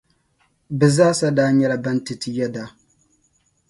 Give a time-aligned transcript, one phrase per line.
[0.77, 2.63] Bɛ zaasa daa nyɛla ban ti ti yɛda.